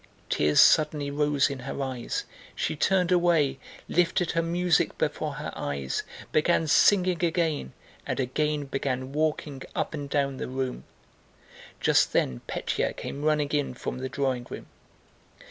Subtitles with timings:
[0.29, 2.23] Tears suddenly rose in her eyes,
[2.55, 7.73] she turned away, lifted her music before her eyes, began singing again,
[8.07, 10.85] and again began walking up and down the room.
[11.79, 14.65] Just then Pétya came running in from the drawing room.